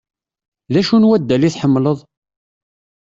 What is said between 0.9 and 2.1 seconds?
n waddal i tḥemmleḍ?